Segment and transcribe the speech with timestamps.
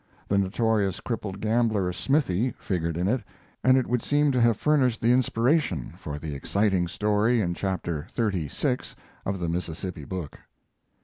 [0.27, 3.21] The notorious crippled gambler, "Smithy," figured in it,
[3.63, 8.07] and it would seem to have furnished the inspiration for the exciting story in Chapter
[8.17, 8.95] XXXVI
[9.27, 10.39] of the Mississippi book.